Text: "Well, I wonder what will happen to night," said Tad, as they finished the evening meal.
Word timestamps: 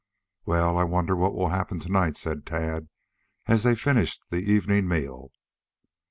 "Well, 0.47 0.79
I 0.79 0.83
wonder 0.83 1.15
what 1.15 1.35
will 1.35 1.49
happen 1.49 1.77
to 1.81 1.87
night," 1.91 2.17
said 2.17 2.43
Tad, 2.47 2.89
as 3.45 3.61
they 3.61 3.75
finished 3.75 4.23
the 4.31 4.39
evening 4.51 4.87
meal. 4.87 5.29